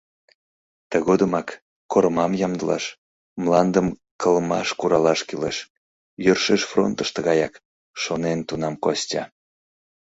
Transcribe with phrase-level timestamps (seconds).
[0.91, 1.47] Тыгодымак
[1.91, 2.85] кормам ямдылаш,
[3.41, 3.87] мландым
[4.21, 5.57] кылмаш куралаш кӱлеш,
[6.23, 7.53] «йӧршеш фронтышто гаяк»,—
[8.01, 9.23] шонен тунам Костя.